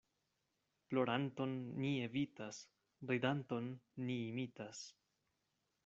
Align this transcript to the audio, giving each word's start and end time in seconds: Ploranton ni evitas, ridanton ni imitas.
Ploranton 0.93 1.53
ni 1.83 1.91
evitas, 2.07 2.63
ridanton 3.13 3.71
ni 4.09 4.17
imitas. 4.33 4.85